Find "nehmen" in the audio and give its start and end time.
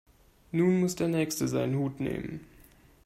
1.99-2.39